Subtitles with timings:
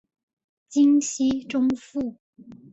[0.67, 2.15] 金熙宗父。